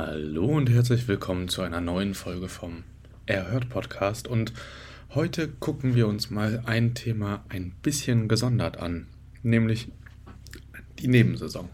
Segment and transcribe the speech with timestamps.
[0.00, 2.84] Hallo und herzlich willkommen zu einer neuen Folge vom
[3.26, 4.28] Erhört Podcast.
[4.28, 4.52] Und
[5.12, 9.08] heute gucken wir uns mal ein Thema ein bisschen gesondert an,
[9.42, 9.88] nämlich
[11.00, 11.68] die Nebensaison.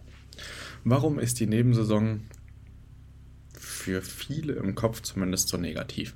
[0.84, 2.22] Warum ist die Nebensaison
[3.58, 6.14] für viele im Kopf zumindest so negativ?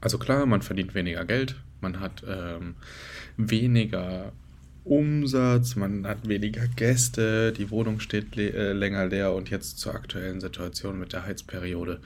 [0.00, 2.76] Also klar, man verdient weniger Geld, man hat ähm,
[3.36, 4.32] weniger
[4.84, 9.94] Umsatz, man hat weniger Gäste, die Wohnung steht le äh, länger leer und jetzt zur
[9.94, 12.00] aktuellen Situation mit der Heizperiode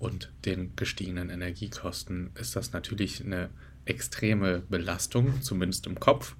[0.00, 3.48] und den gestiegenen Energiekosten ist das natürlich eine
[3.84, 6.34] extreme Belastung, zumindest im Kopf.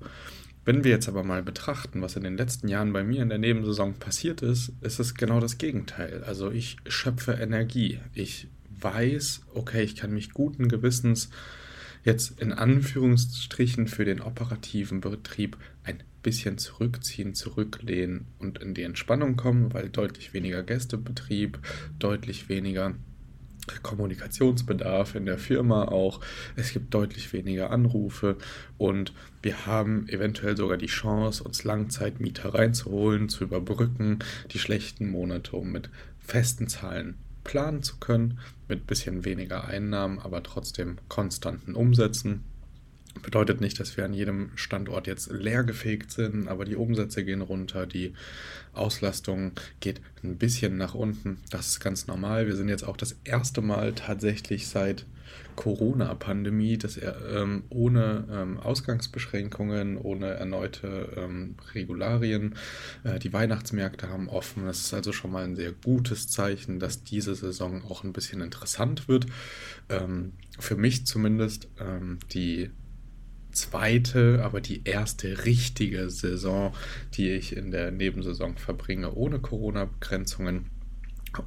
[0.64, 3.38] Wenn wir jetzt aber mal betrachten, was in den letzten Jahren bei mir in der
[3.38, 6.22] Nebensaison passiert ist, ist es genau das Gegenteil.
[6.24, 8.00] Also ich schöpfe Energie.
[8.12, 8.48] Ich
[8.80, 11.30] weiß, okay, ich kann mich guten Gewissens
[12.04, 19.36] jetzt in Anführungsstrichen für den operativen Betrieb ein bisschen zurückziehen, zurücklehnen und in die Entspannung
[19.36, 21.58] kommen, weil deutlich weniger Gästebetrieb,
[21.98, 22.94] deutlich weniger
[23.82, 26.20] Kommunikationsbedarf in der Firma auch.
[26.56, 28.36] Es gibt deutlich weniger Anrufe
[28.78, 29.12] und
[29.42, 34.18] wir haben eventuell sogar die Chance, uns Langzeitmieter reinzuholen, zu überbrücken,
[34.50, 40.42] die schlechten Monate, um mit festen Zahlen planen zu können, mit bisschen weniger Einnahmen, aber
[40.42, 42.44] trotzdem konstanten Umsätzen.
[43.22, 47.86] Bedeutet nicht, dass wir an jedem Standort jetzt leergefegt sind, aber die Umsätze gehen runter,
[47.86, 48.14] die
[48.72, 51.38] Auslastung geht ein bisschen nach unten.
[51.50, 52.46] Das ist ganz normal.
[52.46, 55.06] Wir sind jetzt auch das erste Mal tatsächlich seit
[55.60, 62.54] Corona-Pandemie, dass er ähm, ohne ähm, Ausgangsbeschränkungen, ohne erneute ähm, Regularien,
[63.04, 64.64] äh, die Weihnachtsmärkte haben offen.
[64.64, 68.40] Das ist also schon mal ein sehr gutes Zeichen, dass diese Saison auch ein bisschen
[68.40, 69.26] interessant wird.
[69.90, 72.70] Ähm, für mich zumindest ähm, die
[73.52, 76.72] zweite, aber die erste richtige Saison,
[77.12, 80.70] die ich in der Nebensaison verbringe, ohne Corona-Begrenzungen.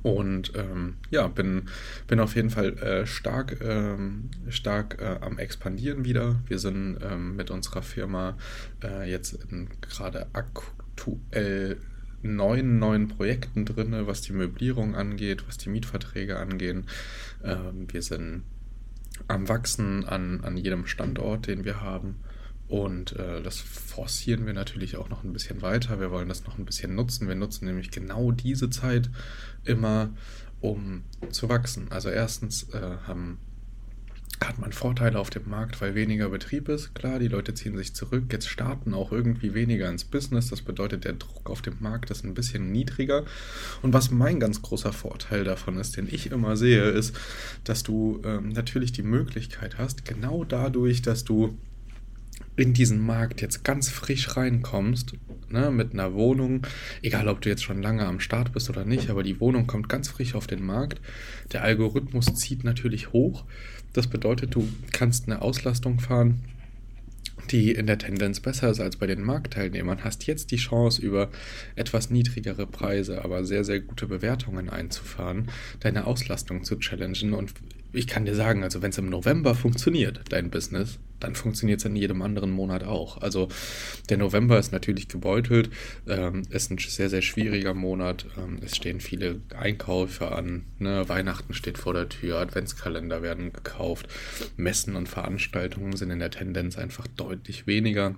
[0.01, 1.63] Und ähm, ja, bin,
[2.07, 6.39] bin auf jeden Fall äh, stark, ähm, stark äh, am Expandieren wieder.
[6.47, 8.37] Wir sind ähm, mit unserer Firma
[8.83, 9.39] äh, jetzt
[9.81, 11.77] gerade aktuell
[12.21, 16.85] neun neuen Projekten drin, was die Möblierung angeht, was die Mietverträge angehen.
[17.43, 18.43] Ähm, wir sind
[19.27, 22.15] am Wachsen an, an jedem Standort, den wir haben.
[22.73, 25.99] Und äh, das forcieren wir natürlich auch noch ein bisschen weiter.
[25.99, 27.27] Wir wollen das noch ein bisschen nutzen.
[27.27, 29.11] Wir nutzen nämlich genau diese Zeit
[29.63, 30.09] immer,
[30.59, 31.91] um zu wachsen.
[31.91, 33.37] Also erstens äh, haben,
[34.43, 36.95] hat man Vorteile auf dem Markt, weil weniger Betrieb ist.
[36.95, 38.23] Klar, die Leute ziehen sich zurück.
[38.31, 40.49] Jetzt starten auch irgendwie weniger ins Business.
[40.49, 43.23] Das bedeutet, der Druck auf dem Markt ist ein bisschen niedriger.
[43.83, 47.15] Und was mein ganz großer Vorteil davon ist, den ich immer sehe, ist,
[47.65, 51.55] dass du ähm, natürlich die Möglichkeit hast, genau dadurch, dass du
[52.55, 55.15] in diesen Markt jetzt ganz frisch reinkommst,
[55.49, 56.65] ne, mit einer Wohnung,
[57.01, 59.89] egal ob du jetzt schon lange am Start bist oder nicht, aber die Wohnung kommt
[59.89, 61.01] ganz frisch auf den Markt.
[61.51, 63.45] Der Algorithmus zieht natürlich hoch.
[63.93, 66.41] Das bedeutet, du kannst eine Auslastung fahren,
[67.51, 71.29] die in der Tendenz besser ist als bei den Marktteilnehmern, hast jetzt die Chance, über
[71.75, 77.33] etwas niedrigere Preise, aber sehr, sehr gute Bewertungen einzufahren, deine Auslastung zu challengen.
[77.33, 77.53] Und
[77.91, 81.85] ich kann dir sagen, also wenn es im November funktioniert, dein Business, dann funktioniert es
[81.85, 83.21] in jedem anderen Monat auch.
[83.21, 83.47] Also
[84.09, 85.69] der November ist natürlich gebeutelt,
[86.07, 88.25] ähm, ist ein sehr, sehr schwieriger Monat.
[88.37, 91.07] Ähm, es stehen viele Einkäufe an, ne?
[91.07, 94.07] Weihnachten steht vor der Tür, Adventskalender werden gekauft,
[94.57, 98.15] Messen und Veranstaltungen sind in der Tendenz einfach deutlich weniger.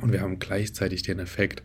[0.00, 1.62] Und wir haben gleichzeitig den Effekt,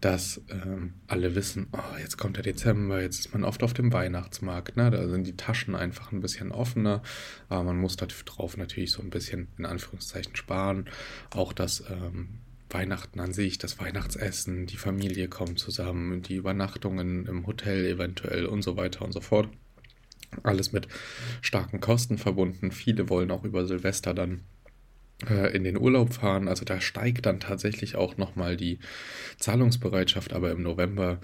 [0.00, 3.92] dass ähm, alle wissen, oh, jetzt kommt der Dezember, jetzt ist man oft auf dem
[3.92, 4.90] Weihnachtsmarkt, ne?
[4.90, 7.02] da sind die Taschen einfach ein bisschen offener,
[7.48, 10.88] aber man muss darauf natürlich so ein bisschen in Anführungszeichen sparen.
[11.30, 12.40] Auch das ähm,
[12.70, 18.62] Weihnachten an sich, das Weihnachtsessen, die Familie kommt zusammen, die Übernachtungen im Hotel eventuell und
[18.62, 19.48] so weiter und so fort.
[20.42, 20.88] Alles mit
[21.40, 22.70] starken Kosten verbunden.
[22.70, 24.42] Viele wollen auch über Silvester dann
[25.52, 26.48] in den Urlaub fahren.
[26.48, 28.78] Also da steigt dann tatsächlich auch nochmal die
[29.38, 31.20] Zahlungsbereitschaft, aber im November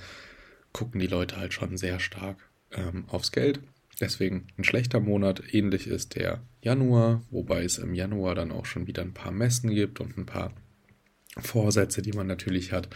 [0.73, 3.61] gucken die Leute halt schon sehr stark ähm, aufs Geld.
[4.00, 5.55] Deswegen ein schlechter Monat.
[5.55, 9.70] Ähnlich ist der Januar, wobei es im Januar dann auch schon wieder ein paar Messen
[9.70, 10.52] gibt und ein paar
[11.38, 12.88] Vorsätze, die man natürlich hat.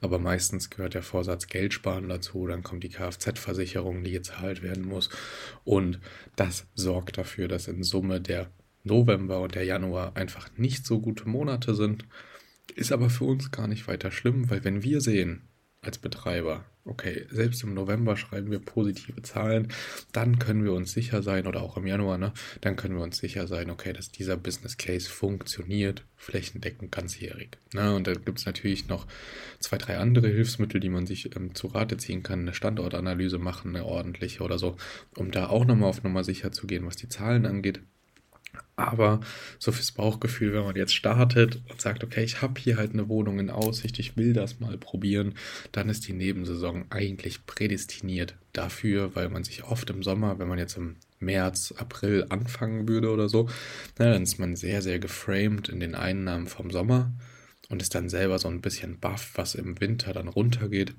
[0.00, 2.46] Aber meistens gehört der Vorsatz Geld sparen dazu.
[2.46, 5.10] Dann kommt die Kfz-Versicherung, die gezahlt werden muss.
[5.64, 6.00] Und
[6.34, 8.50] das sorgt dafür, dass in Summe der
[8.82, 12.04] November und der Januar einfach nicht so gute Monate sind.
[12.74, 15.42] Ist aber für uns gar nicht weiter schlimm, weil wenn wir sehen,
[15.82, 19.68] als Betreiber, okay, selbst im November schreiben wir positive Zahlen,
[20.12, 23.18] dann können wir uns sicher sein, oder auch im Januar, ne, dann können wir uns
[23.18, 27.56] sicher sein, okay, dass dieser Business Case funktioniert, flächendeckend ganzjährig.
[27.72, 27.94] Ne?
[27.94, 29.06] Und da gibt es natürlich noch
[29.58, 33.74] zwei, drei andere Hilfsmittel, die man sich ähm, zu Rate ziehen kann, eine Standortanalyse machen,
[33.74, 34.76] eine ordentliche oder so,
[35.16, 37.80] um da auch nochmal auf Nummer sicher zu gehen, was die Zahlen angeht.
[38.76, 39.20] Aber
[39.58, 43.08] so fürs Bauchgefühl, wenn man jetzt startet und sagt, okay, ich habe hier halt eine
[43.08, 45.34] Wohnung in Aussicht, ich will das mal probieren,
[45.72, 50.58] dann ist die Nebensaison eigentlich prädestiniert dafür, weil man sich oft im Sommer, wenn man
[50.58, 53.48] jetzt im März, April anfangen würde oder so,
[53.98, 57.12] na, dann ist man sehr, sehr geframed in den Einnahmen vom Sommer
[57.68, 60.94] und ist dann selber so ein bisschen baff, was im Winter dann runtergeht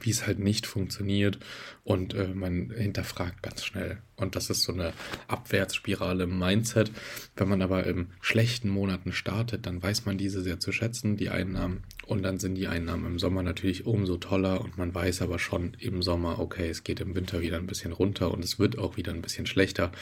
[0.00, 1.38] wie es halt nicht funktioniert
[1.84, 3.98] und äh, man hinterfragt ganz schnell.
[4.16, 4.92] Und das ist so eine
[5.28, 6.90] Abwärtsspirale im Mindset.
[7.36, 11.30] Wenn man aber in schlechten Monaten startet, dann weiß man diese sehr zu schätzen, die
[11.30, 11.84] Einnahmen.
[12.06, 15.74] Und dann sind die Einnahmen im Sommer natürlich umso toller und man weiß aber schon
[15.78, 18.96] im Sommer, okay, es geht im Winter wieder ein bisschen runter und es wird auch
[18.96, 19.92] wieder ein bisschen schlechter.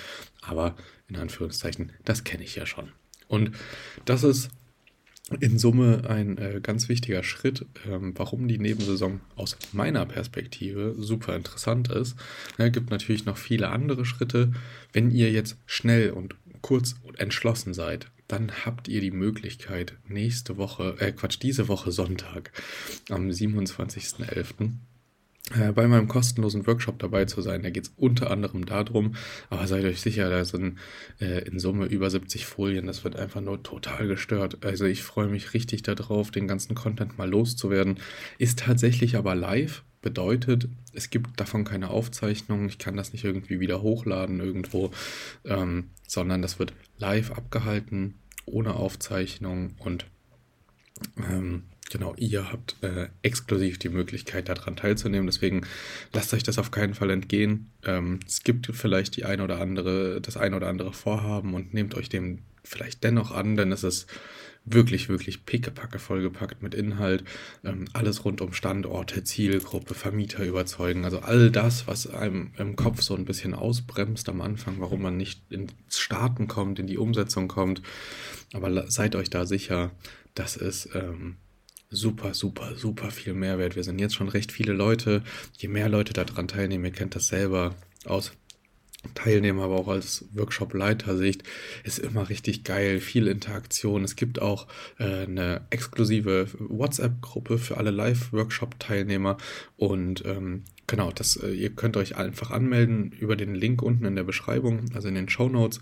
[0.43, 0.77] Aber
[1.09, 2.93] in Anführungszeichen, das kenne ich ja schon.
[3.29, 3.53] Und
[4.05, 4.51] das ist
[5.41, 11.37] in Summe ein äh, ganz wichtiger Schritt, ähm, warum die Nebensaison aus meiner Perspektive super
[11.37, 12.17] interessant ist.
[12.53, 14.53] Es ja, gibt natürlich noch viele andere Schritte.
[14.93, 20.59] Wenn ihr jetzt schnell und kurz und entschlossen seid, dann habt ihr die Möglichkeit, nächste
[20.59, 22.53] Woche, äh Quatsch, diese Woche Sonntag
[23.09, 24.71] am 27.11 äh,
[25.75, 27.63] bei meinem kostenlosen Workshop dabei zu sein.
[27.63, 29.15] Da geht es unter anderem darum,
[29.49, 30.79] aber seid euch sicher, da sind
[31.21, 32.87] äh, in Summe über 70 Folien.
[32.87, 34.65] Das wird einfach nur total gestört.
[34.65, 37.99] Also ich freue mich richtig darauf, den ganzen Content mal loszuwerden.
[38.39, 39.85] Ist tatsächlich aber live.
[40.01, 42.69] Bedeutet, es gibt davon keine Aufzeichnung.
[42.69, 44.93] Ich kann das nicht irgendwie wieder hochladen irgendwo,
[45.45, 48.15] ähm, sondern das wird live abgehalten,
[48.47, 50.07] ohne Aufzeichnung und
[51.17, 55.27] ähm, Genau, ihr habt äh, exklusiv die Möglichkeit, daran teilzunehmen.
[55.27, 55.67] Deswegen
[56.13, 57.71] lasst euch das auf keinen Fall entgehen.
[57.85, 61.95] Ähm, es gibt vielleicht die ein oder andere, das ein oder andere Vorhaben und nehmt
[61.95, 64.07] euch dem vielleicht dennoch an, denn es ist
[64.67, 67.25] wirklich, wirklich pickepacke vollgepackt mit Inhalt.
[67.65, 71.07] Ähm, alles rund um Standorte, Zielgruppe, Vermieter überzeugen.
[71.07, 75.17] Also all das, was einem im Kopf so ein bisschen ausbremst am Anfang, warum man
[75.17, 77.81] nicht ins Starten kommt, in die Umsetzung kommt.
[78.53, 79.91] Aber seid euch da sicher,
[80.35, 81.37] das ist ähm,
[81.91, 83.77] super, super, super viel Mehrwert.
[83.77, 85.23] Wir sind jetzt schon recht viele Leute.
[85.57, 88.33] Je mehr Leute daran teilnehmen, ihr kennt das selber aus
[89.15, 91.45] Teilnehmer, aber auch als Workshop-Leiter-Sicht,
[91.85, 94.05] ist immer richtig geil, viel Interaktion.
[94.05, 94.67] Es gibt auch
[94.99, 99.37] äh, eine exklusive WhatsApp-Gruppe für alle Live-Workshop-Teilnehmer
[99.77, 104.17] und ähm, genau, das, äh, ihr könnt euch einfach anmelden über den Link unten in
[104.17, 105.81] der Beschreibung, also in den Show Notes.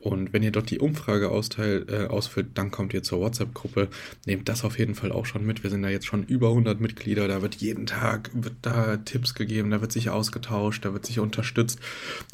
[0.00, 3.88] Und wenn ihr dort die Umfrage austeil, äh, ausfüllt, dann kommt ihr zur WhatsApp-Gruppe.
[4.26, 5.62] Nehmt das auf jeden Fall auch schon mit.
[5.62, 7.26] Wir sind da jetzt schon über 100 Mitglieder.
[7.26, 11.20] Da wird jeden Tag wird da Tipps gegeben, da wird sich ausgetauscht, da wird sich
[11.20, 11.80] unterstützt.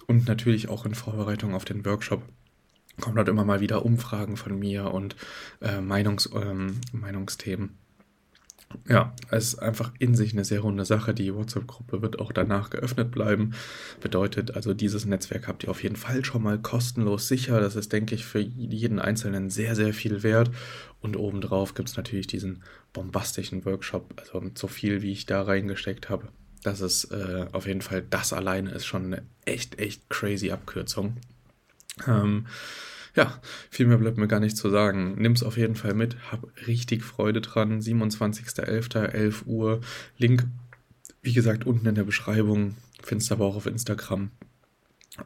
[0.07, 2.23] Und natürlich auch in Vorbereitung auf den Workshop
[3.01, 5.17] kommen dort immer mal wieder Umfragen von mir und
[5.61, 7.77] äh, Meinungs, ähm, Meinungsthemen.
[8.89, 11.13] Ja, es ist einfach in sich eine sehr runde Sache.
[11.13, 13.53] Die WhatsApp-Gruppe wird auch danach geöffnet bleiben.
[14.01, 17.61] Bedeutet also, dieses Netzwerk habt ihr auf jeden Fall schon mal kostenlos sicher.
[17.61, 20.53] Das ist, denke ich, für jeden Einzelnen sehr, sehr viel wert.
[21.01, 22.63] Und obendrauf gibt es natürlich diesen
[22.93, 26.29] bombastischen Workshop, also so viel, wie ich da reingesteckt habe.
[26.63, 31.17] Das ist äh, auf jeden Fall, das alleine ist schon eine echt, echt crazy Abkürzung.
[32.07, 32.47] Ähm,
[33.17, 33.41] ja,
[33.71, 35.21] viel mehr bleibt mir gar nicht zu sagen.
[35.21, 37.81] Nimm's auf jeden Fall mit, hab richtig Freude dran.
[37.81, 39.81] 27.11., 11 Uhr.
[40.17, 40.47] Link,
[41.23, 42.77] wie gesagt, unten in der Beschreibung.
[43.03, 44.31] Findest aber auch auf Instagram.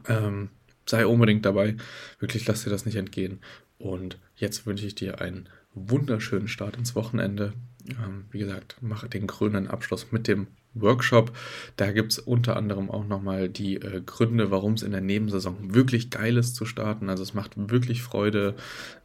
[0.07, 0.49] Ähm,
[0.85, 1.75] sei unbedingt dabei.
[2.19, 3.41] Wirklich, lass dir das nicht entgehen.
[3.77, 7.53] Und jetzt wünsche ich dir einen wunderschönen Start ins Wochenende.
[7.89, 11.31] Ähm, wie gesagt, mache den grünen Abschluss mit dem Workshop.
[11.77, 15.73] Da gibt es unter anderem auch nochmal die äh, Gründe, warum es in der Nebensaison
[15.73, 17.09] wirklich geil ist zu starten.
[17.09, 18.55] Also es macht wirklich Freude,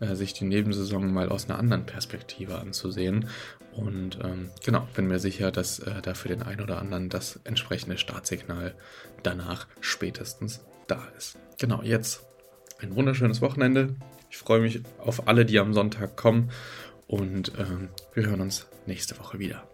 [0.00, 3.28] äh, sich die Nebensaison mal aus einer anderen Perspektive anzusehen.
[3.72, 7.40] Und ähm, genau, bin mir sicher, dass äh, da für den einen oder anderen das
[7.44, 8.74] entsprechende Startsignal
[9.22, 11.38] danach spätestens da ist.
[11.58, 12.22] Genau, jetzt
[12.80, 13.94] ein wunderschönes Wochenende.
[14.30, 16.50] Ich freue mich auf alle, die am Sonntag kommen.
[17.06, 19.69] Und ähm, wir hören uns nächste Woche wieder.